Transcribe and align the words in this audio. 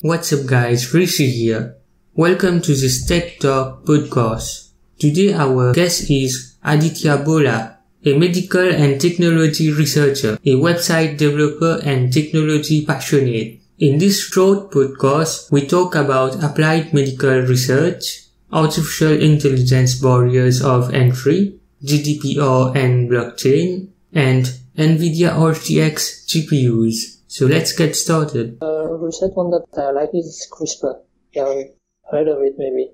What's 0.00 0.32
up 0.32 0.46
guys, 0.46 0.92
Rishi 0.94 1.28
here. 1.30 1.76
Welcome 2.14 2.60
to 2.62 2.74
this 2.74 3.04
Tech 3.06 3.38
Talk 3.40 3.84
podcast. 3.84 4.70
Today 4.98 5.34
our 5.34 5.72
guest 5.74 6.10
is 6.10 6.56
Aditya 6.64 7.18
Bola, 7.18 7.78
a 8.04 8.16
medical 8.18 8.66
and 8.68 8.98
technology 9.00 9.70
researcher, 9.72 10.38
a 10.44 10.54
website 10.56 11.18
developer 11.18 11.80
and 11.84 12.12
technology 12.12 12.86
passionate. 12.86 13.60
In 13.78 13.98
this 13.98 14.22
short 14.28 14.70
podcast, 14.70 15.50
we 15.52 15.66
talk 15.66 15.94
about 15.94 16.42
applied 16.42 16.94
medical 16.94 17.40
research, 17.40 18.22
artificial 18.52 19.12
intelligence 19.12 19.94
barriers 20.00 20.62
of 20.62 20.94
entry, 20.94 21.58
GDPR 21.84 22.74
and 22.74 23.10
blockchain, 23.10 23.88
and 24.12 24.46
NVIDIA 24.78 25.30
RTX 25.36 26.24
GPUs. 26.26 27.15
So 27.28 27.46
let's 27.46 27.72
get 27.72 27.96
started. 27.96 28.58
Uh, 28.62 28.88
research 28.94 29.32
one 29.34 29.50
that 29.50 29.66
I 29.76 29.90
like 29.90 30.10
is 30.14 30.48
CRISPR. 30.52 31.00
You 31.32 31.72
heard 32.10 32.28
of 32.28 32.38
it 32.42 32.54
maybe. 32.56 32.90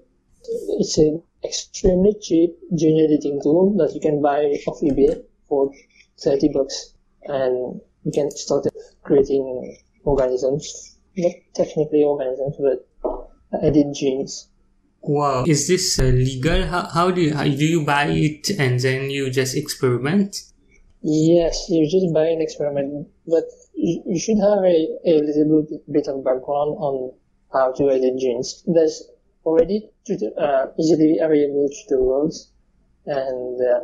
It's 0.79 0.99
an 0.99 1.23
extremely 1.45 2.15
cheap 2.21 2.57
gene 2.75 3.05
editing 3.05 3.41
tool 3.43 3.77
that 3.77 3.95
you 3.95 4.01
can 4.01 4.23
buy 4.23 4.59
off 4.67 4.81
eBay 4.81 5.23
for 5.49 5.71
30 6.21 6.49
bucks. 6.53 6.95
And 7.25 7.81
you 8.05 8.13
can 8.13 8.31
start 8.31 8.67
creating 9.03 9.77
organisms. 10.05 10.97
Not 11.17 11.33
technically 11.55 12.03
organisms, 12.03 12.57
but 12.59 12.89
edit 13.62 13.95
genes. 13.95 14.49
Wow. 15.03 15.45
Is 15.47 15.69
this 15.69 15.99
uh, 15.99 16.05
legal? 16.05 16.65
How, 16.67 16.89
how 16.89 17.11
do 17.11 17.21
you, 17.21 17.35
how, 17.35 17.45
do 17.45 17.51
you 17.51 17.85
buy 17.85 18.07
it 18.07 18.51
and 18.59 18.79
then 18.81 19.11
you 19.11 19.31
just 19.31 19.57
experiment? 19.57 20.37
Yes, 21.02 21.66
you 21.69 21.88
just 21.91 22.15
buy 22.15 22.27
an 22.27 22.41
experiment, 22.41 23.09
but 23.27 23.45
you, 23.74 24.02
you 24.06 24.19
should 24.20 24.38
have 24.38 24.62
a, 24.62 24.88
a 25.05 25.19
little 25.19 25.66
bit 25.91 26.06
of 26.06 26.25
background 26.25 26.77
on 26.78 27.12
how 27.53 27.72
to 27.72 27.91
edit 27.91 28.19
genes. 28.19 28.62
There's 28.67 29.03
already 29.44 29.91
uh, 30.39 30.67
easily 30.78 31.19
available 31.19 31.69
tutorials, 31.75 32.47
and 33.06 33.61
uh, 33.61 33.81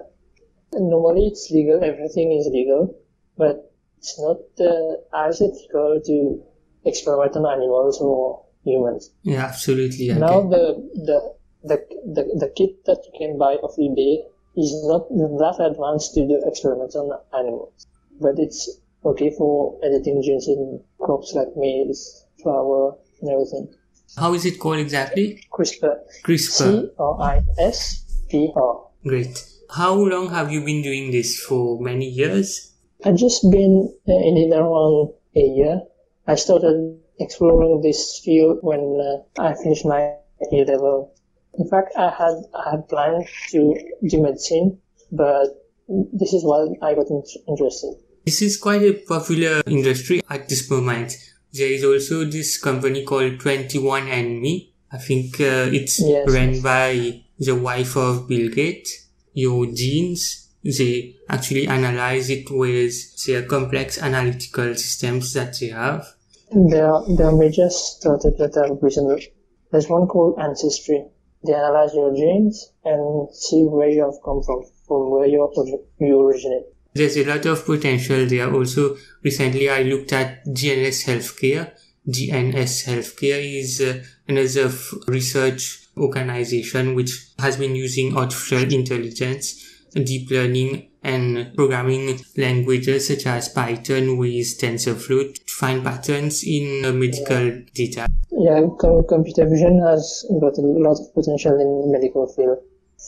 normally 0.75 1.27
it's 1.27 1.51
legal. 1.51 1.83
Everything 1.83 2.33
is 2.33 2.49
legal, 2.53 2.97
but 3.37 3.73
it's 3.99 4.19
not 4.21 4.39
uh, 4.61 5.27
as 5.27 5.43
ethical 5.43 6.01
to 6.05 6.43
experiment 6.85 7.37
on 7.37 7.47
animals 7.47 8.01
or 8.01 8.45
humans. 8.65 9.11
Yeah, 9.23 9.45
absolutely. 9.45 10.09
Now 10.09 10.43
the, 10.43 10.89
the 10.95 11.35
the 11.65 11.77
the 12.07 12.23
the 12.39 12.53
kit 12.57 12.85
that 12.87 13.03
you 13.07 13.19
can 13.19 13.39
buy 13.39 13.55
off 13.55 13.77
eBay 13.77 14.23
is 14.59 14.75
not 14.85 15.09
that 15.09 15.57
advanced 15.71 16.15
to 16.15 16.27
do 16.27 16.43
experiments 16.45 16.97
on 16.97 17.11
animals, 17.39 17.87
but 18.21 18.39
it's 18.39 18.69
okay 19.05 19.31
for 19.31 19.79
editing 19.85 20.21
genes 20.23 20.49
in 20.49 20.83
crops 20.99 21.33
like 21.35 21.49
maize, 21.57 22.25
flour, 22.43 22.97
and 23.21 23.31
everything. 23.31 23.69
How 24.17 24.35
is 24.35 24.45
it 24.45 24.59
called 24.59 24.79
exactly? 24.79 25.45
CRISPR. 25.53 25.97
CRISPR. 26.25 26.91
C-R-I-S-P-R. 26.99 28.75
Great. 29.07 29.45
How 29.71 29.95
long 29.95 30.31
have 30.31 30.51
you 30.51 30.65
been 30.65 30.83
doing 30.83 31.11
this 31.13 31.39
for? 31.39 31.79
Many 31.81 32.09
years? 32.09 32.73
I've 33.05 33.17
just 33.17 33.43
been 33.51 33.95
in 34.07 34.37
it 34.37 34.53
around 34.53 35.13
a 35.37 35.41
year. 35.41 35.83
I 36.27 36.35
started 36.35 36.99
exploring 37.21 37.81
this 37.83 38.21
field 38.25 38.59
when 38.63 38.99
uh, 39.01 39.41
I 39.41 39.55
finished 39.63 39.85
my 39.85 40.15
A 40.53 40.65
level. 40.65 41.15
In 41.59 41.69
fact, 41.69 41.93
I 41.97 42.11
had 42.11 42.37
I 42.55 42.71
had 42.73 42.89
planned 42.89 43.27
to 43.51 43.75
do 44.09 44.23
medicine, 44.23 44.79
but 45.11 45.47
this 45.89 46.33
is 46.33 46.45
why 46.45 46.67
I 46.83 46.95
got 46.95 47.07
interested. 47.49 47.97
This 48.25 48.43
is 48.43 48.57
quite 48.59 48.83
a 48.83 48.93
popular 48.93 49.63
industry 49.67 50.21
at 50.31 50.49
this 50.49 50.71
moment. 50.71 51.17
There 51.53 51.73
is 51.73 51.83
also 51.83 52.25
this 52.25 52.59
company 52.59 53.05
called 53.05 53.39
21andMe. 53.39 54.73
I 54.93 54.99
think 54.99 55.41
uh, 55.41 55.69
it's 55.73 55.99
Yes. 56.01 56.29
run 56.31 56.61
by 56.63 57.23
the 57.39 57.53
wife 57.57 57.97
of 57.97 58.29
Bill 58.29 58.49
Gates. 58.51 59.07
Your 59.33 59.67
genes, 59.67 60.49
they 60.63 61.17
actually 61.29 61.67
analyze 61.69 62.29
it 62.31 62.51
with 62.51 62.93
their 63.27 63.43
complex 63.45 64.01
analytical 64.03 64.75
systems 64.75 65.33
that 65.35 65.59
they 65.59 65.69
have. 65.69 66.07
There 66.53 66.93
are, 66.93 67.05
there 67.17 67.27
are 67.29 67.37
major 67.37 67.69
startups 67.71 68.39
that 68.39 68.79
recently. 68.83 69.33
There's 69.71 69.89
one 69.89 70.07
called 70.07 70.39
Ancestry. 70.39 71.05
They 71.49 71.55
analyze 71.55 71.95
your 71.95 72.15
genes 72.15 72.73
and 72.85 73.35
see 73.35 73.65
where 73.65 73.89
you 73.89 74.05
have 74.05 74.21
come 74.23 74.43
from, 74.43 74.65
from 74.87 75.11
where 75.11 75.27
you, 75.27 75.51
you 75.99 76.21
originate. 76.21 76.65
There's 76.93 77.17
a 77.17 77.25
lot 77.25 77.47
of 77.47 77.65
potential 77.65 78.27
there. 78.27 78.53
Also, 78.53 78.99
recently 79.23 79.71
I 79.71 79.83
looked 79.83 80.13
at 80.13 80.45
GNS 80.45 81.07
Healthcare. 81.07 81.73
GNS 82.07 82.85
Healthcare 82.85 83.61
is 83.61 83.81
uh, 83.81 84.05
another 84.29 84.67
f- 84.67 84.93
research 85.07 85.89
organization 85.97 86.95
which 86.95 87.13
has 87.39 87.57
been 87.57 87.75
using 87.75 88.15
artificial 88.15 88.71
intelligence, 88.71 89.65
deep 89.95 90.31
learning, 90.31 90.88
and 91.03 91.55
programming 91.55 92.21
languages 92.37 93.09
such 93.09 93.27
as 93.27 93.49
Python 93.49 94.17
with 94.17 94.59
TensorFlow 94.61 95.35
to 95.35 95.55
find 95.55 95.85
patterns 95.85 96.45
in 96.45 96.83
medical 96.99 97.63
data. 97.75 98.07
Yeah, 98.31 98.63
computer 99.09 99.47
vision 99.49 99.81
has 99.83 100.25
got 100.41 100.59
a 100.59 100.63
lot 100.63 100.99
of 101.01 101.15
potential 101.15 101.53
in 101.53 101.83
the 101.83 101.99
medical 101.99 102.27
field. 102.27 102.59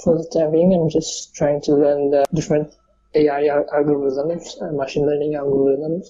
For 0.02 0.16
the 0.16 0.28
time 0.32 0.52
being, 0.52 0.72
I'm 0.72 0.88
just 0.88 1.34
trying 1.34 1.60
to 1.62 1.74
learn 1.74 2.10
the 2.10 2.24
different 2.32 2.72
AI 3.14 3.48
algorithms, 3.74 4.60
uh, 4.62 4.72
machine 4.72 5.06
learning 5.06 5.34
algorithms, 5.34 6.06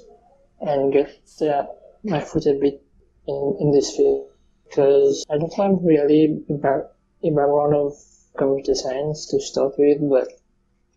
and 0.61 0.93
get 0.93 1.19
uh, 1.43 1.65
my 2.05 2.21
foot 2.21 2.47
a 2.47 2.55
bit 2.61 2.83
in, 3.27 3.57
in 3.61 3.71
this 3.73 3.97
field. 3.97 4.29
Because 4.69 5.25
I 5.31 5.39
don't 5.39 5.55
have 5.55 5.79
really 5.83 6.45
a 6.49 6.55
background 6.55 7.75
of 7.75 7.95
computer 8.37 8.75
science 8.75 9.27
to 9.27 9.41
start 9.41 9.75
with, 9.79 9.99
but 10.09 10.29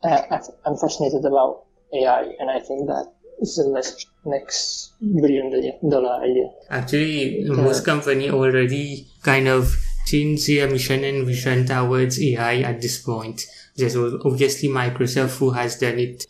Uh, 0.03 0.21
I- 0.31 0.41
I'm 0.65 0.77
fascinated 0.77 1.25
about 1.25 1.63
AI, 1.93 2.23
and 2.39 2.49
I 2.49 2.59
think 2.59 2.87
that 2.87 3.05
it's 3.39 3.55
the 3.57 3.69
next, 3.69 4.07
next 4.25 4.93
billion 5.01 5.49
dollar 5.89 6.21
idea. 6.23 6.49
Actually, 6.69 7.43
most 7.45 7.85
company 7.85 8.29
already 8.29 9.07
kind 9.23 9.47
of 9.47 9.75
changed 10.05 10.47
their 10.47 10.69
mission 10.69 11.03
and 11.03 11.25
vision 11.25 11.65
towards 11.65 12.21
AI 12.21 12.55
at 12.61 12.81
this 12.81 13.01
point. 13.01 13.45
There's 13.77 13.95
obviously 13.95 14.69
Microsoft 14.69 15.37
who 15.37 15.51
has 15.51 15.77
done 15.79 15.99
it. 15.99 16.25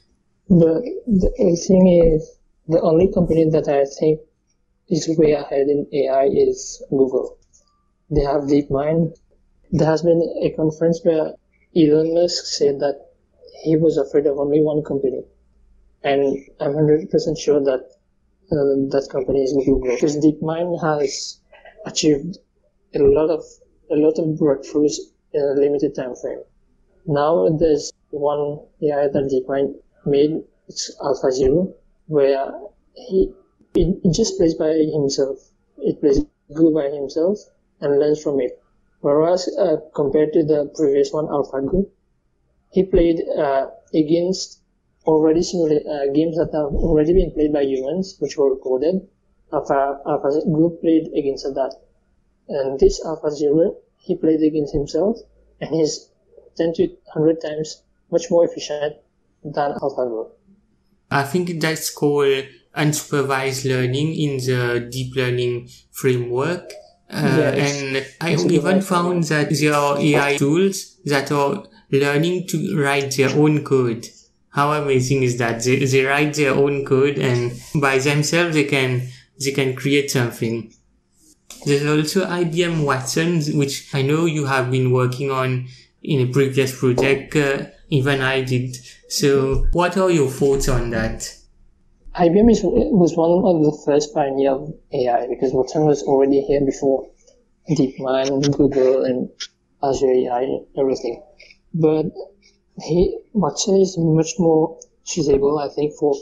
The, 0.50 0.74
the 1.08 1.32
thing 1.68 1.88
is, 1.88 2.38
the 2.68 2.82
only 2.82 3.12
company 3.12 3.50
that 3.50 3.68
I 3.68 3.86
think 4.00 4.20
is 4.90 5.10
way 5.18 5.32
ahead 5.34 5.68
in 5.68 5.88
AI 5.92 6.26
is 6.26 6.84
Google. 6.90 7.38
They 8.12 8.22
have 8.22 8.44
DeepMind. 8.44 9.18
There 9.72 9.88
has 9.88 10.04
been 10.04 10.22
a 10.44 10.50
conference 10.52 11.02
where 11.04 11.34
Elon 11.76 12.14
Musk 12.14 12.46
said 12.46 12.80
that 12.82 12.98
he 13.62 13.76
was 13.76 13.98
afraid 13.98 14.26
of 14.26 14.40
only 14.40 14.62
one 14.62 14.84
company. 14.84 15.24
And 16.04 16.46
I'm 16.60 16.74
100% 16.74 17.40
sure 17.40 17.64
that 17.64 17.84
um, 18.52 18.90
that 18.90 19.08
company 19.10 19.44
is 19.44 19.54
Google. 19.54 19.92
Because 19.94 20.18
DeepMind 20.18 20.82
has 20.82 21.40
achieved 21.86 22.38
a 22.96 23.00
lot 23.00 23.30
of, 23.30 23.44
a 23.92 23.96
lot 23.96 24.20
of 24.20 24.26
breakthroughs 24.38 24.98
in 25.34 25.42
a 25.42 25.60
limited 25.60 25.96
time 25.96 26.16
frame. 26.16 26.42
Now 27.06 27.50
there's 27.50 27.92
one 28.10 28.60
AI 28.82 29.08
that 29.08 29.30
DeepMind 29.32 29.76
made, 30.06 30.44
it's 30.68 30.96
AlphaZero, 31.00 31.74
where 32.08 32.52
he 32.96 33.34
it, 33.76 34.00
it 34.04 34.14
just 34.14 34.38
plays 34.38 34.54
by 34.54 34.74
himself. 34.74 35.40
It 35.78 36.00
plays 36.00 36.24
Go 36.54 36.72
by 36.72 36.90
himself 36.90 37.40
and 37.80 38.00
learns 38.00 38.22
from 38.22 38.40
it. 38.42 38.62
Whereas 39.00 39.48
uh, 39.58 39.78
compared 39.96 40.34
to 40.34 40.44
the 40.44 40.72
previous 40.76 41.12
one, 41.12 41.28
AlphaGo, 41.28 41.88
he 42.74 42.84
played 42.84 43.22
uh, 43.38 43.68
against 43.94 44.60
already 45.06 45.44
simulated 45.44 45.86
uh, 45.86 46.12
games 46.14 46.36
that 46.38 46.50
have 46.54 46.74
already 46.74 47.14
been 47.14 47.32
played 47.32 47.54
by 47.54 47.62
humans, 47.62 48.16
which 48.20 48.38
were 48.38 48.50
recorded. 48.50 48.96
Alpha 49.54 50.00
AlphaGo 50.06 50.82
played 50.82 51.08
against 51.16 51.44
that, 51.54 51.76
and 52.50 52.80
this 52.80 53.00
AlphaZero 53.06 53.76
he 53.98 54.16
played 54.16 54.42
against 54.42 54.74
himself, 54.74 55.18
and 55.62 55.76
he's 55.76 56.10
10 56.58 56.74
to 56.74 56.88
100 57.14 57.42
times 57.42 57.84
much 58.12 58.26
more 58.32 58.46
efficient 58.46 58.96
than 59.44 59.74
AlphaGo. 59.74 60.32
I 61.12 61.24
think 61.24 61.62
that's 61.62 61.92
called 61.92 62.46
unsupervised 62.76 63.70
learning 63.70 64.16
in 64.16 64.38
the 64.38 64.88
deep 64.92 65.16
learning 65.16 65.70
framework. 65.92 66.74
Uh, 67.10 67.38
Yes. 67.38 67.82
and 67.84 68.06
I 68.22 68.34
even 68.52 68.82
found 68.82 69.26
that 69.26 69.50
there 69.52 69.74
are 69.76 70.00
AI 70.00 70.38
tools 70.38 70.98
that 71.06 71.32
are 71.32 71.64
learning 71.94 72.48
to 72.48 72.78
write 72.78 73.16
their 73.16 73.30
own 73.30 73.64
code. 73.64 74.08
How 74.50 74.74
amazing 74.74 75.24
is 75.24 75.38
that? 75.38 75.64
They, 75.64 75.86
they 75.86 76.04
write 76.04 76.34
their 76.34 76.54
own 76.54 76.86
code 76.86 77.18
and 77.18 77.54
by 77.76 78.00
themselves 78.00 78.56
they 78.56 78.66
can, 78.66 79.08
they 79.40 79.52
can 79.52 79.76
create 79.76 80.12
something. 80.12 80.74
There's 81.66 81.86
also 81.86 82.26
IBM 82.26 82.84
Watson, 82.84 83.42
which 83.58 83.94
I 83.94 84.02
know 84.02 84.26
you 84.26 84.46
have 84.46 84.70
been 84.70 84.92
working 84.92 85.32
on 85.32 85.68
in 86.02 86.28
a 86.28 86.32
previous 86.32 86.78
project. 86.78 87.36
Uh, 87.36 87.68
even 87.90 88.22
I 88.22 88.42
did. 88.42 88.76
So 89.08 89.68
what 89.72 89.98
are 89.98 90.12
your 90.12 90.30
thoughts 90.30 90.68
on 90.68 90.90
that? 90.90 91.34
IBM 92.16 92.52
is, 92.52 92.62
was 92.64 93.16
one 93.16 93.32
of 93.32 93.64
the 93.64 93.82
first 93.86 94.14
pioneer 94.14 94.52
of 94.52 94.74
AI 94.92 95.28
because 95.28 95.52
Watson 95.52 95.86
was 95.86 96.04
already 96.04 96.42
here 96.42 96.62
before 96.64 97.10
DeepMind, 97.70 98.56
Google, 98.56 99.06
and 99.06 99.30
Azure 99.82 100.12
AI, 100.12 100.60
everything. 100.78 101.24
But 101.74 102.06
he, 102.82 103.18
Watson 103.34 103.82
is 103.82 103.98
much 103.98 104.34
more 104.40 104.80
suitable, 105.04 105.58
I 105.58 105.70
think, 105.70 105.94
for 105.94 106.16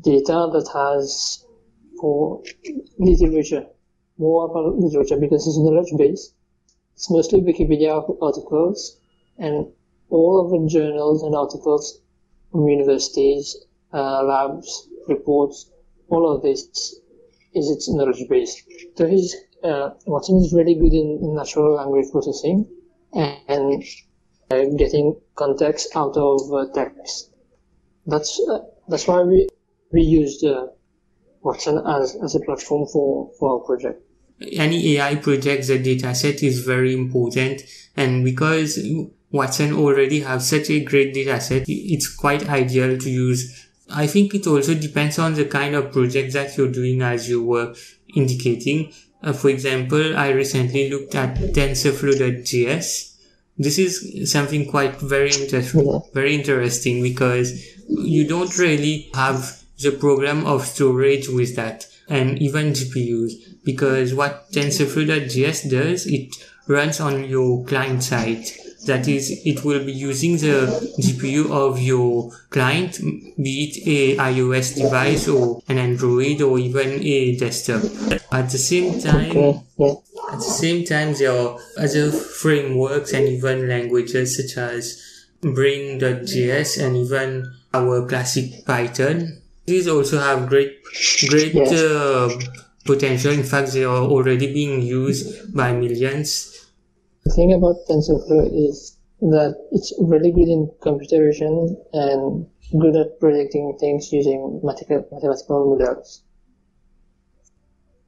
data 0.00 0.48
that 0.52 0.68
has 0.72 1.44
for 2.00 2.42
literature, 2.98 3.66
more 4.18 4.46
about 4.46 4.78
literature 4.78 5.18
because 5.18 5.46
it's 5.46 5.58
knowledge 5.58 5.92
base. 5.98 6.32
It's 6.94 7.10
mostly 7.10 7.40
Wikipedia 7.40 7.92
articles 8.22 8.98
and 9.38 9.66
all 10.08 10.40
of 10.44 10.50
the 10.50 10.68
journals 10.68 11.22
and 11.22 11.34
articles 11.34 12.00
from 12.50 12.68
universities, 12.68 13.56
uh, 13.92 14.22
labs, 14.22 14.88
reports, 15.08 15.70
all 16.08 16.30
of 16.34 16.42
this 16.42 16.64
is 17.54 17.70
its 17.70 17.88
knowledge 17.88 18.28
base. 18.28 18.62
So 18.96 19.06
he's, 19.06 19.36
uh, 19.62 19.90
Watson 20.06 20.38
is 20.38 20.52
really 20.52 20.74
good 20.74 20.92
in 20.92 21.34
natural 21.34 21.74
language 21.74 22.06
processing 22.10 22.66
and, 23.12 23.84
getting 24.50 25.16
context 25.36 25.88
out 25.94 26.16
of 26.16 26.52
uh, 26.52 26.66
text. 26.74 27.30
That's 28.06 28.40
uh, 28.48 28.60
that's 28.88 29.06
why 29.06 29.22
we 29.22 29.48
we 29.92 30.02
used 30.02 30.44
uh, 30.44 30.66
Watson 31.42 31.82
as, 31.86 32.16
as 32.22 32.34
a 32.34 32.40
platform 32.40 32.86
for, 32.86 33.30
for 33.38 33.54
our 33.54 33.60
project. 33.60 34.02
Any 34.52 34.96
AI 34.96 35.16
project, 35.16 35.66
the 35.66 35.82
dataset 35.82 36.42
is 36.42 36.64
very 36.64 36.94
important, 36.94 37.62
and 37.96 38.24
because 38.24 38.78
Watson 39.30 39.74
already 39.74 40.20
have 40.20 40.42
such 40.42 40.70
a 40.70 40.80
great 40.82 41.14
dataset, 41.14 41.64
it's 41.66 42.08
quite 42.14 42.48
ideal 42.48 42.96
to 42.98 43.10
use. 43.10 43.68
I 43.90 44.06
think 44.06 44.34
it 44.34 44.46
also 44.46 44.74
depends 44.74 45.18
on 45.18 45.34
the 45.34 45.44
kind 45.44 45.74
of 45.74 45.92
project 45.92 46.32
that 46.32 46.56
you're 46.56 46.72
doing, 46.72 47.02
as 47.02 47.28
you 47.28 47.42
were 47.44 47.74
indicating. 48.14 48.92
Uh, 49.22 49.34
for 49.34 49.50
example, 49.50 50.16
I 50.16 50.30
recently 50.30 50.88
looked 50.88 51.14
at 51.14 51.36
TensorFlow.js. 51.36 53.09
This 53.60 53.78
is 53.78 54.32
something 54.32 54.70
quite 54.70 54.96
very 54.96 55.30
interesting, 55.30 56.00
very 56.14 56.34
interesting 56.34 57.02
because 57.02 57.62
you 57.88 58.26
don't 58.26 58.56
really 58.56 59.10
have 59.12 59.60
the 59.82 59.90
problem 59.90 60.46
of 60.46 60.66
storage 60.66 61.28
with 61.28 61.56
that 61.56 61.86
and 62.08 62.40
even 62.40 62.72
GPUs 62.72 63.32
because 63.62 64.14
what 64.14 64.50
TensorFlow.js 64.52 65.70
does, 65.70 66.06
it 66.06 66.34
runs 66.68 67.00
on 67.00 67.24
your 67.24 67.62
client 67.66 68.02
side. 68.02 68.46
That 68.86 69.06
is, 69.06 69.42
it 69.44 69.62
will 69.62 69.84
be 69.84 69.92
using 69.92 70.38
the 70.38 70.94
GPU 70.98 71.50
of 71.50 71.78
your 71.82 72.32
client, 72.48 72.98
be 73.36 73.64
it 73.64 73.86
a 73.86 74.16
iOS 74.32 74.74
device 74.74 75.28
or 75.28 75.60
an 75.68 75.76
Android 75.76 76.40
or 76.40 76.58
even 76.58 77.02
a 77.02 77.36
desktop. 77.36 77.82
At 78.32 78.48
the 78.48 78.56
same 78.56 78.98
time, 79.00 79.60
at 80.32 80.38
the 80.38 80.40
same 80.40 80.84
time, 80.84 81.14
there 81.14 81.32
are 81.32 81.58
other 81.78 82.10
frameworks 82.10 83.12
and 83.12 83.28
even 83.28 83.68
languages 83.68 84.36
such 84.36 84.56
as 84.58 85.02
Brain.js 85.42 86.84
and 86.84 86.96
even 86.96 87.52
our 87.72 88.06
classic 88.06 88.64
Python. 88.66 89.40
These 89.66 89.88
also 89.88 90.18
have 90.18 90.48
great, 90.48 90.78
great 91.28 91.54
yes. 91.54 91.72
uh, 91.72 92.30
potential. 92.84 93.32
In 93.32 93.44
fact, 93.44 93.72
they 93.72 93.84
are 93.84 94.02
already 94.02 94.52
being 94.52 94.82
used 94.82 95.54
by 95.54 95.72
millions 95.72 96.60
the 97.24 97.36
thing 97.36 97.52
about 97.52 97.76
TensorFlow 97.88 98.48
is 98.68 98.96
that 99.20 99.54
it's 99.72 99.92
really 100.00 100.32
good 100.32 100.48
in 100.48 100.70
computer 100.80 101.24
vision 101.26 101.76
and 101.92 102.46
good 102.80 102.96
at 102.96 103.20
predicting 103.20 103.76
things 103.78 104.12
using 104.12 104.60
mathematical 104.62 105.76
models. 105.76 106.22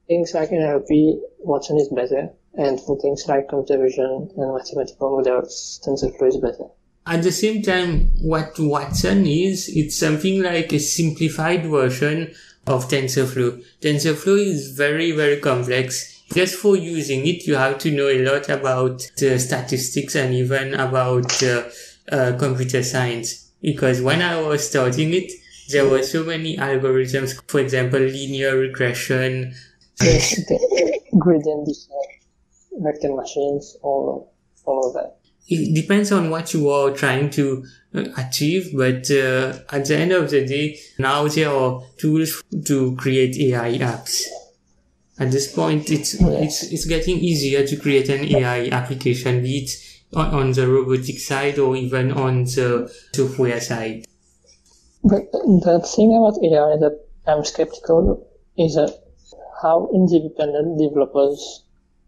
Things 0.07 0.33
like 0.33 0.49
NLP, 0.49 1.19
Watson 1.39 1.77
is 1.77 1.89
better, 1.89 2.29
and 2.55 2.79
for 2.79 2.99
things 2.99 3.25
like 3.27 3.49
computer 3.49 3.81
vision 3.81 4.29
and 4.35 4.53
mathematical 4.53 5.17
models, 5.17 5.81
TensorFlow 5.85 6.27
is 6.27 6.37
better. 6.37 6.65
At 7.05 7.23
the 7.23 7.31
same 7.31 7.61
time, 7.61 8.11
what 8.21 8.55
Watson 8.59 9.25
is, 9.25 9.69
it's 9.69 9.97
something 9.97 10.41
like 10.41 10.71
a 10.71 10.79
simplified 10.79 11.65
version 11.65 12.33
of 12.67 12.87
TensorFlow. 12.87 13.63
TensorFlow 13.81 14.39
is 14.39 14.71
very, 14.71 15.11
very 15.11 15.39
complex 15.39 16.13
just 16.33 16.55
for 16.55 16.75
using 16.75 17.27
it, 17.27 17.45
you 17.45 17.55
have 17.55 17.77
to 17.79 17.91
know 17.91 18.07
a 18.07 18.23
lot 18.25 18.49
about 18.49 19.11
the 19.17 19.37
statistics 19.39 20.15
and 20.15 20.33
even 20.33 20.73
about 20.73 21.43
uh, 21.43 21.63
uh, 22.11 22.35
computer 22.37 22.81
science. 22.81 23.51
Because 23.61 24.01
when 24.01 24.21
I 24.21 24.41
was 24.41 24.67
starting 24.67 25.13
it, 25.13 25.31
there 25.69 25.87
were 25.87 26.03
so 26.03 26.23
many 26.23 26.57
algorithms, 26.57 27.39
for 27.47 27.59
example, 27.59 27.99
linear 27.99 28.57
regression. 28.57 29.53
Yes, 30.01 30.35
the 30.47 30.99
gradient 31.19 31.69
vector 32.79 33.13
machines, 33.13 33.77
all, 33.81 34.33
all 34.65 34.87
of 34.87 34.93
that. 34.93 35.17
It 35.47 35.75
depends 35.75 36.11
on 36.11 36.29
what 36.29 36.53
you 36.53 36.69
are 36.69 36.91
trying 36.91 37.29
to 37.31 37.65
uh, 37.93 38.05
achieve, 38.17 38.71
but 38.75 39.11
uh, 39.11 39.59
at 39.71 39.85
the 39.85 39.97
end 39.97 40.13
of 40.13 40.29
the 40.29 40.45
day, 40.45 40.79
now 40.97 41.27
there 41.27 41.49
are 41.49 41.83
tools 41.97 42.41
to 42.65 42.95
create 42.95 43.35
AI 43.37 43.77
apps 43.79 44.21
at 45.19 45.31
this 45.31 45.53
point 45.53 45.91
it's 45.91 46.15
it's 46.19 46.63
it's 46.63 46.85
getting 46.85 47.17
easier 47.17 47.65
to 47.65 47.77
create 47.77 48.09
an 48.09 48.25
AI 48.35 48.69
application 48.69 49.43
be 49.43 49.59
it 49.59 49.69
on, 50.15 50.33
on 50.33 50.51
the 50.51 50.67
robotic 50.67 51.19
side 51.19 51.59
or 51.59 51.75
even 51.75 52.11
on 52.11 52.43
the 52.43 52.91
software 53.13 53.59
side. 53.59 54.05
But 55.03 55.31
the 55.31 55.81
thing 55.95 56.15
about 56.15 56.37
AI 56.43 56.77
that 56.77 56.99
I'm 57.27 57.43
skeptical 57.43 58.27
is 58.57 58.75
that 58.75 59.02
how 59.63 59.89
independent 59.93 60.77
developers 60.77 61.63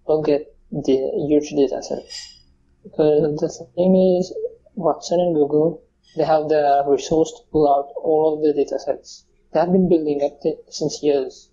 will 0.06 0.22
get 0.22 0.54
the 0.72 0.98
huge 1.28 1.50
data 1.52 1.82
sets. 1.82 2.42
Because 2.84 3.58
the 3.58 3.68
thing 3.76 3.96
is, 4.20 4.34
Watson 4.76 5.22
and 5.22 5.34
Google, 5.34 5.82
they 6.18 6.26
have 6.26 6.50
the 6.50 6.84
resource 6.86 7.32
to 7.32 7.44
pull 7.52 7.68
out 7.74 7.88
all 8.04 8.36
of 8.36 8.44
the 8.44 8.54
data 8.54 8.78
sets. 8.78 9.26
They 9.54 9.62
have 9.62 9.72
been 9.72 9.88
building 9.88 10.22
up 10.22 10.38
since 10.70 11.02
years. 11.02 11.50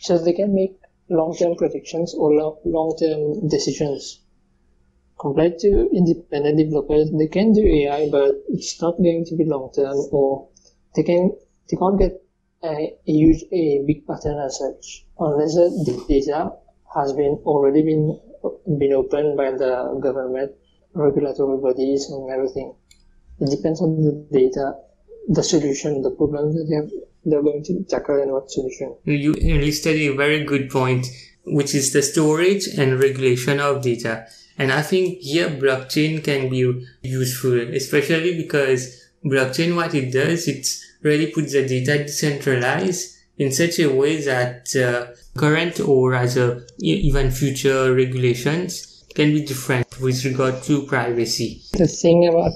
So 0.00 0.18
they 0.18 0.32
can 0.32 0.52
make 0.52 0.76
long-term 1.08 1.54
predictions 1.56 2.12
or 2.12 2.32
long-term 2.64 3.48
decisions. 3.48 4.20
Compared 5.18 5.58
to 5.60 5.88
independent 5.94 6.58
developers, 6.58 7.10
they 7.12 7.28
can 7.28 7.52
do 7.52 7.64
AI, 7.64 8.10
but 8.10 8.34
it's 8.48 8.82
not 8.82 8.98
going 8.98 9.24
to 9.26 9.36
be 9.36 9.44
long-term, 9.44 9.96
or 10.10 10.48
they 10.96 11.04
can 11.04 11.30
they 11.70 11.76
can't 11.76 11.98
get 11.98 12.25
a, 12.64 12.94
huge 13.04 13.42
a 13.52 13.84
big 13.86 14.06
pattern 14.06 14.38
as 14.38 14.58
such 14.58 15.04
unless 15.18 15.54
the 15.54 16.04
data 16.08 16.52
has 16.94 17.12
been 17.12 17.38
already 17.44 17.82
been 17.82 18.18
been 18.78 18.92
opened 18.92 19.36
by 19.36 19.50
the 19.50 19.98
government, 20.00 20.52
regulatory 20.94 21.58
bodies, 21.58 22.08
and 22.10 22.30
everything. 22.30 22.74
It 23.40 23.50
depends 23.50 23.80
on 23.80 23.96
the 24.02 24.26
data, 24.32 24.74
the 25.28 25.42
solution, 25.42 26.02
the 26.02 26.10
problem 26.10 26.52
that 26.52 26.66
they 26.68 26.76
have 26.76 26.90
they're 27.26 27.42
going 27.42 27.62
to 27.64 27.82
tackle 27.84 28.22
and 28.22 28.30
what 28.32 28.50
solution. 28.50 28.94
You 29.04 29.32
listed 29.34 29.96
a 29.96 30.16
very 30.16 30.44
good 30.44 30.70
point, 30.70 31.06
which 31.44 31.74
is 31.74 31.92
the 31.92 32.02
storage 32.02 32.68
and 32.78 33.00
regulation 33.00 33.58
of 33.58 33.82
data. 33.82 34.26
And 34.56 34.72
I 34.72 34.82
think 34.82 35.18
here 35.18 35.48
blockchain 35.48 36.22
can 36.22 36.48
be 36.48 36.86
useful, 37.02 37.58
especially 37.74 38.36
because 38.36 39.10
blockchain, 39.24 39.74
what 39.74 39.92
it 39.94 40.12
does, 40.12 40.46
it 40.46 40.66
really 41.02 41.30
put 41.32 41.50
the 41.50 41.66
data 41.66 42.04
decentralized 42.04 43.16
in 43.38 43.52
such 43.52 43.78
a 43.78 43.86
way 43.86 44.20
that 44.22 44.74
uh, 44.76 45.14
current 45.38 45.80
or 45.80 46.10
rather 46.10 46.66
even 46.78 47.30
future 47.30 47.94
regulations 47.94 49.04
can 49.14 49.32
be 49.32 49.44
different 49.44 49.86
with 50.00 50.24
regard 50.24 50.62
to 50.62 50.86
privacy. 50.86 51.62
The 51.72 51.86
thing 51.86 52.28
about 52.28 52.52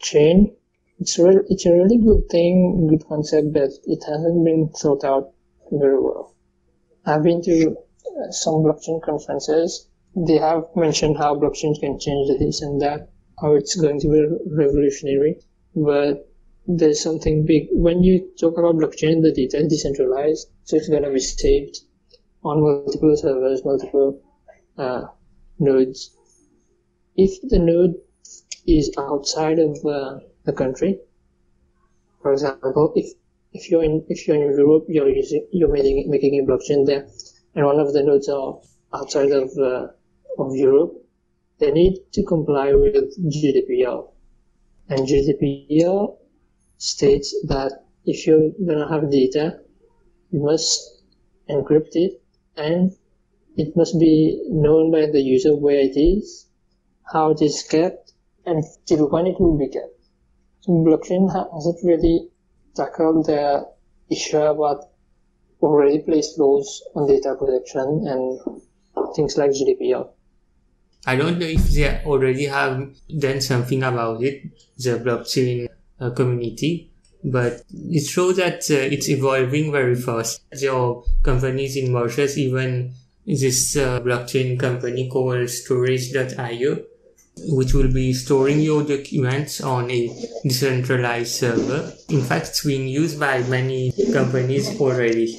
blockchain 0.00 0.54
it's 1.00 1.16
it's 1.18 1.66
a 1.66 1.72
really 1.72 1.98
good 1.98 2.28
thing, 2.28 2.88
good 2.90 3.06
concept, 3.06 3.52
but 3.52 3.70
it 3.84 4.02
hasn't 4.04 4.44
been 4.44 4.68
thought 4.70 5.04
out 5.04 5.30
very 5.70 6.00
well. 6.00 6.34
I've 7.06 7.22
been 7.22 7.40
to 7.42 7.70
uh, 7.70 8.30
some 8.30 8.64
blockchain 8.64 9.00
conferences. 9.02 9.88
They 10.16 10.38
have 10.38 10.64
mentioned 10.74 11.16
how 11.16 11.36
blockchains 11.36 11.78
can 11.80 12.00
change 12.00 12.38
this 12.40 12.62
and 12.62 12.80
that, 12.82 13.10
how 13.40 13.54
it's 13.54 13.76
going 13.76 14.00
to 14.00 14.08
be 14.08 14.26
revolutionary. 14.50 15.40
But 15.76 16.28
there's 16.68 17.02
something 17.02 17.44
big. 17.46 17.68
When 17.72 18.02
you 18.04 18.30
talk 18.38 18.58
about 18.58 18.76
blockchain, 18.76 19.22
the 19.22 19.32
data 19.34 19.58
is 19.58 19.68
decentralized, 19.68 20.48
so 20.64 20.76
it's 20.76 20.88
going 20.88 21.02
to 21.02 21.10
be 21.10 21.18
saved 21.18 21.80
on 22.44 22.60
multiple 22.60 23.16
servers, 23.16 23.64
multiple 23.64 24.20
uh, 24.76 25.06
nodes. 25.58 26.10
If 27.16 27.40
the 27.48 27.58
node 27.58 27.94
is 28.66 28.92
outside 28.98 29.58
of 29.58 29.78
uh, 29.86 30.18
the 30.44 30.52
country. 30.52 30.98
For 32.22 32.32
example, 32.32 32.92
if 32.94 33.06
if 33.52 33.70
you're 33.70 33.84
in 33.84 34.04
if 34.08 34.26
you're 34.26 34.36
in 34.36 34.42
Europe, 34.56 34.84
you're 34.88 35.08
using 35.08 35.46
you're 35.52 35.72
making 35.72 36.10
making 36.10 36.32
a 36.40 36.44
blockchain 36.48 36.86
there, 36.86 37.04
and 37.54 37.64
one 37.64 37.80
of 37.80 37.92
the 37.94 38.02
nodes 38.02 38.28
are 38.28 38.60
outside 38.92 39.30
of 39.30 39.50
uh, 39.58 39.86
of 40.38 40.54
Europe, 40.54 40.92
they 41.58 41.70
need 41.70 41.94
to 42.12 42.22
comply 42.24 42.72
with 42.74 42.94
GDPR, 43.34 43.98
and 44.90 45.00
GDPR 45.08 46.16
states 46.78 47.34
that 47.46 47.72
if 48.04 48.26
you're 48.26 48.50
gonna 48.66 48.88
have 48.88 49.10
data, 49.10 49.60
you 50.30 50.40
must 50.40 51.02
encrypt 51.50 51.94
it 51.94 52.22
and 52.56 52.92
it 53.56 53.76
must 53.76 53.98
be 53.98 54.40
known 54.48 54.90
by 54.90 55.06
the 55.06 55.20
user 55.20 55.54
where 55.54 55.80
it 55.80 55.96
is, 55.96 56.46
how 57.12 57.30
it 57.30 57.42
is 57.42 57.62
kept, 57.62 58.12
and 58.46 58.64
till 58.86 59.08
when 59.10 59.26
it 59.26 59.40
will 59.40 59.58
be 59.58 59.68
kept. 59.68 59.98
So 60.60 60.72
blockchain 60.72 61.28
hasn't 61.54 61.78
really 61.84 62.28
tackled 62.74 63.26
the 63.26 63.68
issue 64.10 64.38
about 64.38 64.84
already 65.60 65.98
placed 66.00 66.38
laws 66.38 66.82
on 66.94 67.08
data 67.08 67.34
protection 67.38 68.04
and 68.06 69.14
things 69.16 69.36
like 69.36 69.50
GDPR. 69.50 70.08
I 71.06 71.16
don't 71.16 71.38
know 71.38 71.46
if 71.46 71.68
they 71.70 72.02
already 72.04 72.46
have 72.46 72.94
done 73.18 73.40
something 73.40 73.82
about 73.82 74.22
it, 74.22 74.42
the 74.76 74.98
blockchain 74.98 75.68
uh, 76.00 76.10
community, 76.10 76.90
but 77.24 77.62
it 77.70 78.06
shows 78.06 78.36
that 78.36 78.70
uh, 78.70 78.94
it's 78.94 79.08
evolving 79.08 79.72
very 79.72 79.94
fast. 79.94 80.42
There 80.52 80.72
are 80.72 81.02
companies 81.22 81.76
in 81.76 81.92
Mauritius, 81.92 82.38
even 82.38 82.92
this 83.26 83.76
uh, 83.76 84.00
blockchain 84.00 84.58
company 84.58 85.08
called 85.08 85.48
Storj.io, 85.48 86.84
which 87.50 87.74
will 87.74 87.92
be 87.92 88.12
storing 88.12 88.60
your 88.60 88.82
documents 88.82 89.60
on 89.60 89.90
a 89.90 90.08
decentralized 90.42 91.34
server. 91.34 91.92
In 92.08 92.22
fact, 92.22 92.48
it's 92.48 92.64
being 92.64 92.88
used 92.88 93.20
by 93.20 93.42
many 93.42 93.92
companies 94.12 94.80
already. 94.80 95.38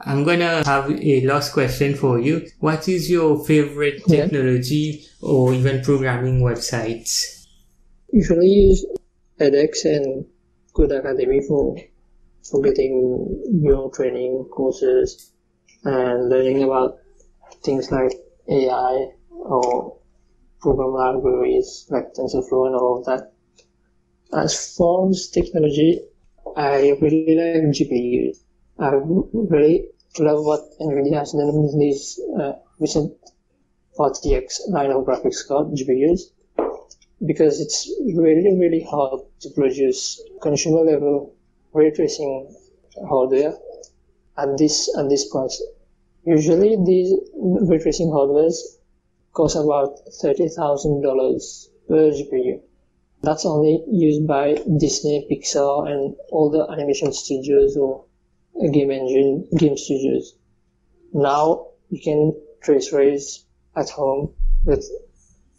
I'm 0.00 0.24
gonna 0.24 0.64
have 0.64 0.90
a 0.90 1.26
last 1.26 1.52
question 1.52 1.94
for 1.94 2.20
you. 2.20 2.46
What 2.60 2.88
is 2.88 3.10
your 3.10 3.44
favorite 3.44 4.04
technology 4.06 5.02
yeah. 5.02 5.28
or 5.28 5.52
even 5.52 5.82
programming 5.82 6.40
websites? 6.40 7.46
Usually 8.12 8.46
use 8.46 8.84
edX 9.40 9.84
and 9.84 10.24
Codecademy 10.74 11.46
for 11.46 11.76
for 12.42 12.62
getting 12.62 12.94
new 13.50 13.90
training 13.94 14.46
courses 14.50 15.32
and 15.84 16.28
learning 16.28 16.62
about 16.62 16.98
things 17.62 17.90
like 17.90 18.12
AI 18.48 19.08
or 19.30 19.98
program 20.60 20.92
libraries 20.92 21.86
like 21.90 22.14
TensorFlow 22.14 22.66
and 22.66 22.76
all 22.76 22.98
of 22.98 23.04
that. 23.06 23.32
As 24.32 24.78
as 25.10 25.28
technology, 25.28 26.00
I 26.56 26.96
really 27.00 27.34
like 27.36 27.72
GPUs. 27.76 28.38
I 28.78 28.90
really 29.32 29.88
love 30.18 30.44
what 30.44 30.60
NVIDIA 30.80 31.18
has 31.18 31.32
done 31.32 31.62
with 31.62 31.78
these 31.78 32.20
uh, 32.40 32.52
recent 32.78 33.12
RTX 33.98 34.68
line 34.68 34.90
of 34.90 35.04
graphics 35.04 35.46
card 35.46 35.68
GPUs 35.68 36.20
because 37.24 37.60
it's 37.60 37.90
really 38.14 38.54
really 38.58 38.82
hard 38.82 39.20
to 39.40 39.50
produce 39.50 40.22
consumer 40.42 40.80
level 40.80 41.34
ray 41.72 41.90
tracing 41.90 42.54
hardware 43.08 43.54
at 44.38 44.56
this 44.58 44.94
at 44.96 45.08
this 45.08 45.28
price. 45.30 45.62
Usually 46.24 46.76
these 46.84 47.12
ray 47.34 47.78
tracing 47.78 48.08
hardwares 48.08 48.56
cost 49.32 49.56
about 49.56 49.98
thirty 50.20 50.48
thousand 50.48 51.02
dollars 51.02 51.70
per 51.88 52.10
GPU. 52.10 52.60
That's 53.22 53.46
only 53.46 53.82
used 53.90 54.26
by 54.26 54.54
Disney, 54.78 55.26
Pixar, 55.30 55.90
and 55.90 56.16
all 56.30 56.50
the 56.50 56.66
animation 56.70 57.12
studios 57.12 57.76
or 57.76 58.04
game 58.72 58.90
engine 58.90 59.48
game 59.56 59.76
studios. 59.76 60.34
Now 61.12 61.68
you 61.90 62.00
can 62.00 62.34
trace 62.62 62.92
rays 62.92 63.44
at 63.76 63.90
home 63.90 64.34
with 64.64 64.84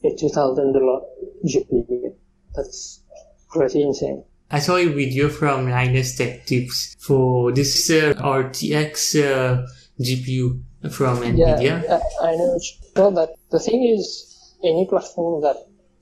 a 0.03 0.15
two 0.15 0.29
thousand 0.29 0.73
dollar 0.73 1.01
GPU. 1.45 2.15
That's 2.55 3.03
pretty 3.49 3.81
insane. 3.81 4.23
I 4.49 4.59
saw 4.59 4.77
a 4.77 4.85
video 4.85 5.29
from 5.29 5.69
Linus 5.69 6.15
Tech 6.15 6.45
Tips 6.45 6.95
for 6.99 7.51
this 7.51 7.89
uh, 7.89 8.13
RTX 8.17 9.21
uh, 9.21 9.67
GPU 9.99 10.61
from 10.91 11.17
NVIDIA. 11.17 11.83
Yeah, 11.83 11.99
I 12.21 12.35
know. 12.35 12.59
Well, 12.95 13.11
but 13.11 13.35
the 13.51 13.59
thing 13.59 13.83
is, 13.83 14.55
any 14.63 14.87
platform 14.87 15.41
that 15.41 15.57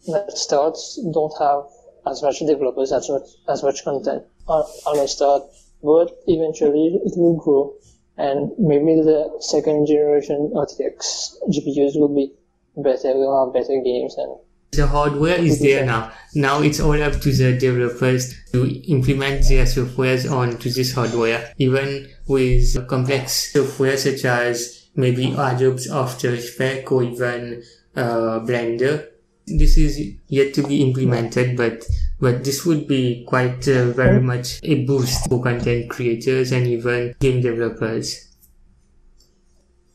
that 0.08 0.38
starts 0.38 1.00
don't 1.14 1.34
have 1.40 1.64
as 2.06 2.22
much 2.22 2.40
developers, 2.40 2.92
as 2.92 3.10
much 3.10 3.28
as 3.50 3.64
much 3.64 3.84
content. 3.84 4.24
On, 4.48 4.64
on 4.86 5.00
a 5.00 5.08
start, 5.08 5.42
but 5.82 6.12
eventually 6.28 7.02
it 7.04 7.14
will 7.18 7.36
grow 7.36 7.74
and 8.18 8.52
maybe 8.58 9.02
the 9.02 9.30
second 9.40 9.88
generation 9.88 10.52
RTX 10.56 11.36
GPUs 11.50 12.00
will 12.00 12.14
be 12.14 12.32
better, 12.78 13.14
will 13.14 13.46
have 13.46 13.54
better 13.54 13.82
games 13.84 14.16
and 14.18 14.38
the 14.76 14.88
hardware 14.88 15.38
is 15.38 15.60
there 15.60 15.86
now. 15.86 16.12
Now 16.34 16.62
it's 16.62 16.80
all 16.80 17.02
up 17.02 17.14
to 17.22 17.32
the 17.32 17.58
developers 17.58 18.36
to 18.52 18.68
implement 18.90 19.48
their 19.48 19.66
softwares 19.66 20.30
onto 20.30 20.70
this 20.70 20.94
hardware. 20.94 21.54
Even 21.58 22.08
with 22.28 22.88
complex 22.88 23.54
software 23.54 23.98
such 23.98 24.26
as 24.26 24.88
maybe 24.96 25.34
Adobe's 25.34 25.90
After 25.90 26.34
Effects 26.34 26.92
or 26.92 27.04
even 27.04 27.64
uh, 27.96 28.40
Blender, 28.42 29.08
this 29.48 29.78
is 29.78 30.00
yet 30.28 30.54
to 30.56 30.64
be 30.68 30.82
implemented, 30.82 31.56
but 31.56 31.86
but 32.20 32.44
this 32.44 32.66
would 32.66 32.88
be 32.88 33.26
quite 33.28 33.68
uh, 33.68 33.92
very 33.92 34.22
much 34.22 34.60
a 34.64 34.86
boost 34.86 35.30
for 35.30 35.44
content 35.44 35.90
creators 35.90 36.52
and 36.52 36.66
even 36.66 37.14
game 37.20 37.42
developers. 37.42 38.32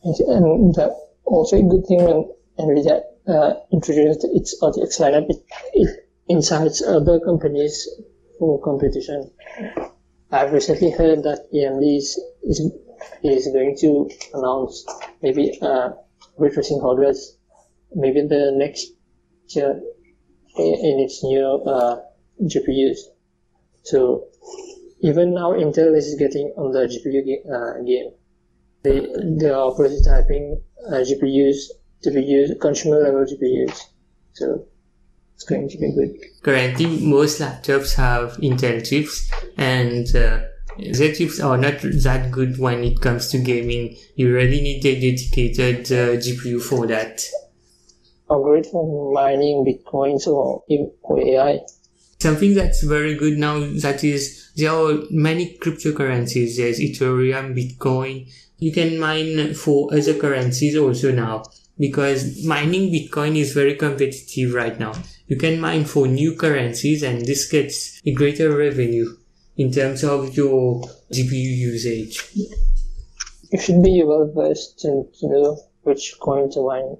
And 0.03 0.75
also 1.25 1.57
a 1.57 1.63
good 1.63 1.85
thing 1.87 1.99
and 1.99 2.25
when 2.55 2.77
NVIDIA 2.77 3.01
uh, 3.27 3.53
introduced 3.71 4.23
its 4.23 4.61
RTX 4.61 4.99
lineup, 4.99 5.29
it, 5.29 5.43
it 5.73 6.09
incites 6.27 6.81
other 6.81 7.19
companies 7.19 7.87
for 8.39 8.61
competition. 8.61 9.31
I've 10.31 10.53
recently 10.53 10.91
heard 10.91 11.23
that 11.23 11.51
AMD 11.53 11.97
is, 11.97 12.19
is, 12.43 12.71
is 13.23 13.47
going 13.47 13.77
to 13.81 14.09
announce 14.33 14.85
maybe 15.21 15.59
uh, 15.61 15.91
ray 16.37 16.49
tracing 16.49 16.79
hardware 16.79 17.13
maybe 17.93 18.21
the 18.21 18.51
next 18.55 18.93
year 19.49 19.81
in 20.57 20.99
its 20.99 21.23
new 21.23 21.45
uh, 21.65 22.01
GPUs. 22.41 22.99
So 23.83 24.27
even 25.01 25.33
now 25.33 25.51
Intel 25.51 25.95
is 25.95 26.15
getting 26.17 26.53
on 26.57 26.71
the 26.71 26.87
GPU 26.87 27.21
uh, 27.51 27.83
game. 27.83 28.11
They, 28.83 28.99
they 29.39 29.49
are 29.49 29.71
prototyping 29.71 30.61
uh, 30.87 31.03
GPUs 31.07 31.69
to 32.03 32.11
be 32.11 32.21
used, 32.21 32.59
consumer 32.59 32.99
level 32.99 33.25
GPUs. 33.25 33.79
So 34.33 34.65
it's 35.35 35.43
going 35.43 35.69
to 35.69 35.77
be 35.77 35.91
good. 35.91 36.43
Currently, 36.43 37.05
most 37.05 37.41
laptops 37.41 37.95
have 37.95 38.37
Intel 38.37 38.87
chips 38.87 39.31
and 39.57 40.07
uh, 40.15 40.41
their 40.77 41.13
chips 41.13 41.39
are 41.39 41.57
not 41.57 41.81
that 41.81 42.29
good 42.31 42.59
when 42.59 42.83
it 42.83 43.01
comes 43.01 43.29
to 43.29 43.39
gaming. 43.39 43.97
You 44.15 44.33
really 44.33 44.61
need 44.61 44.85
a 44.85 44.99
dedicated 44.99 45.85
uh, 45.91 46.19
GPU 46.19 46.61
for 46.61 46.87
that. 46.87 47.21
Or 48.29 48.43
great 48.43 48.65
for 48.67 49.13
mining 49.13 49.65
bitcoins 49.65 50.27
or, 50.27 50.63
or 51.01 51.19
AI. 51.19 51.59
Something 52.19 52.53
that's 52.53 52.83
very 52.83 53.15
good 53.15 53.37
now 53.37 53.59
that 53.81 54.03
is 54.03 54.51
there 54.55 54.71
are 54.71 54.99
many 55.09 55.57
cryptocurrencies. 55.57 56.57
There's 56.57 56.79
Ethereum, 56.79 57.55
Bitcoin. 57.55 58.31
You 58.59 58.71
can 58.71 58.99
mine 58.99 59.55
for 59.55 59.91
other 59.91 60.13
currencies 60.13 60.77
also 60.77 61.11
now 61.11 61.43
because 61.81 62.45
mining 62.45 62.93
Bitcoin 62.93 63.35
is 63.35 63.53
very 63.53 63.75
competitive 63.75 64.53
right 64.53 64.79
now. 64.79 64.93
You 65.25 65.35
can 65.35 65.59
mine 65.59 65.85
for 65.85 66.07
new 66.07 66.35
currencies 66.35 67.01
and 67.01 67.25
this 67.25 67.49
gets 67.49 67.99
a 68.05 68.13
greater 68.13 68.55
revenue 68.55 69.17
in 69.57 69.71
terms 69.71 70.03
of 70.03 70.37
your 70.37 70.83
GPU 71.11 71.57
usage. 71.73 72.23
You 73.51 73.59
should 73.59 73.81
be 73.81 74.03
well 74.05 74.31
versed 74.33 74.77
to 74.81 75.05
know 75.23 75.57
which 75.81 76.13
coin 76.21 76.51
to 76.51 76.67
mine 76.67 76.97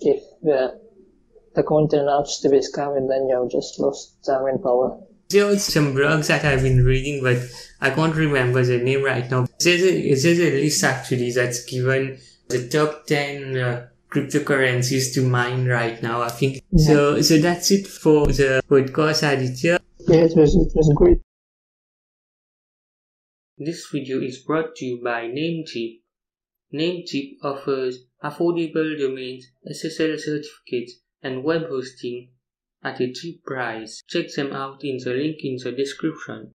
if 0.00 0.22
the 0.42 0.78
the 1.54 1.62
content 1.62 2.08
out 2.08 2.28
to 2.42 2.50
be 2.50 2.58
scam 2.58 2.98
and 2.98 3.10
then 3.10 3.26
you've 3.28 3.50
just 3.50 3.80
lost 3.80 4.22
time 4.26 4.44
and 4.44 4.62
power. 4.62 5.00
There 5.30 5.48
are 5.48 5.58
some 5.58 5.94
blogs 5.94 6.28
that 6.28 6.44
I've 6.44 6.62
been 6.62 6.84
reading, 6.84 7.22
but 7.22 7.38
I 7.80 7.90
can't 7.90 8.14
remember 8.14 8.62
the 8.62 8.78
name 8.78 9.02
right 9.02 9.28
now. 9.30 9.46
There's 9.58 9.82
a, 9.82 10.14
there's 10.14 10.24
a 10.38 10.62
list 10.62 10.84
actually 10.84 11.32
that's 11.32 11.64
given 11.64 12.18
the 12.48 12.68
top 12.68 13.06
10 13.06 13.56
uh, 13.56 13.86
cryptocurrencies 14.10 15.14
to 15.14 15.22
mine 15.22 15.66
right 15.66 16.02
now, 16.02 16.22
I 16.22 16.28
think. 16.28 16.62
Yeah. 16.70 16.86
So, 16.86 17.22
so 17.22 17.38
that's 17.38 17.70
it 17.70 17.86
for 17.86 18.26
the 18.26 18.62
podcast, 18.68 19.22
Aditya. 19.22 19.80
Yeah, 20.00 20.20
it 20.20 20.36
was, 20.36 20.54
it 20.54 20.72
was 20.74 20.92
great. 20.96 21.18
This 23.58 23.88
video 23.92 24.20
is 24.20 24.38
brought 24.38 24.76
to 24.76 24.84
you 24.84 25.00
by 25.02 25.26
Namecheap. 25.26 26.00
Namecheap 26.72 27.38
offers 27.42 28.04
affordable 28.22 28.98
domains, 28.98 29.46
SSL 29.68 30.18
certificates, 30.18 31.00
and 31.22 31.42
web 31.42 31.68
hosting 31.68 32.30
at 32.82 33.00
a 33.00 33.12
cheap 33.12 33.42
price. 33.44 34.02
Check 34.08 34.32
them 34.34 34.52
out 34.52 34.84
in 34.84 34.98
the 35.02 35.10
link 35.10 35.38
in 35.42 35.56
the 35.62 35.72
description. 35.72 36.52